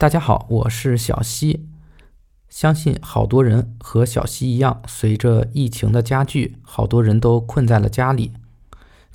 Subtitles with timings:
[0.00, 1.66] 大家好，我是小溪。
[2.48, 8.30] 相信好多人和小溪一样，随着疫情的加剧，好多人都困在了家里。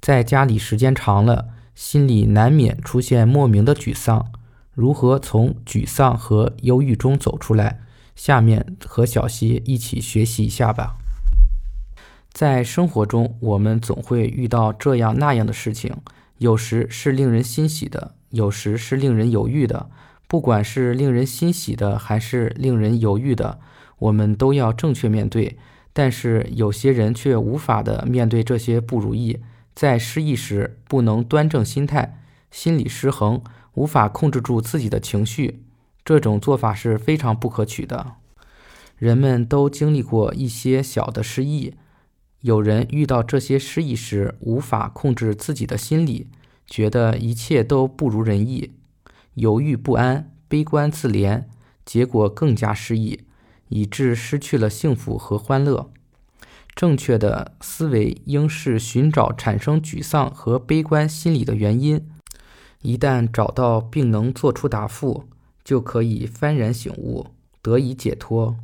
[0.01, 4.29] 在家里时间长了，心里难免出现莫名的沮丧。
[4.73, 7.79] 如何从沮丧和忧郁中走出来？
[8.17, 10.97] 下面和小溪一起学习一下吧。
[12.33, 15.95] 在生活中，我们总会遇到这样那样的事情，
[16.39, 19.89] 有时是令人欣喜的，有时是令人犹豫的。
[20.27, 23.59] 不管是令人欣喜的，还是令人犹豫的，
[23.99, 25.57] 我们都要正确面对。
[25.95, 29.39] 但是有些人却无法的面对这些不如意，
[29.75, 32.19] 在失意时不能端正心态，
[32.49, 33.43] 心理失衡，
[33.75, 35.61] 无法控制住自己的情绪，
[36.03, 38.13] 这种做法是非常不可取的。
[38.97, 41.75] 人们都经历过一些小的失意，
[42.41, 46.27] 有人遇到这些失意时无法控制自己的心理，
[46.65, 48.71] 觉得一切都不如人意。
[49.35, 51.45] 犹豫不安、悲观自怜，
[51.85, 53.21] 结果更加失意，
[53.69, 55.89] 以致失去了幸福和欢乐。
[56.75, 62.09] 正确的思维应是寻找产生沮丧和悲观心理的原因，
[62.81, 65.25] 一旦找到并能做出答复，
[65.63, 67.27] 就可以幡然醒悟，
[67.61, 68.55] 得以解脱。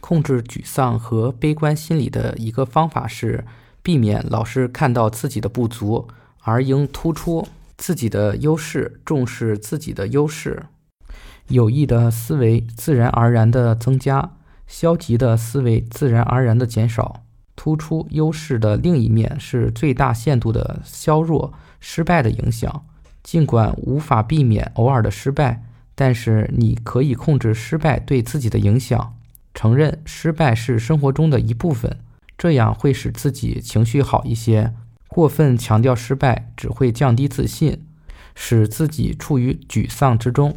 [0.00, 3.44] 控制沮丧和悲观心理的一个方法是，
[3.82, 6.08] 避免老是看到自己的不足，
[6.40, 7.46] 而应突出。
[7.80, 10.66] 自己的优势，重视自己的优势，
[11.48, 14.36] 有益的思维自然而然的增加，
[14.66, 17.22] 消极的思维自然而然的减少。
[17.56, 22.84] 突出优势的另一面是最大限度的削弱失败的影响。
[23.22, 25.62] 尽管无法避免偶尔的失败，
[25.94, 29.14] 但是你可以控制失败对自己的影响。
[29.54, 31.98] 承认失败是生活中的一部分，
[32.36, 34.74] 这样会使自己情绪好一些。
[35.12, 37.84] 过分强调失败只会降低自信，
[38.34, 40.56] 使自己处于沮丧之中。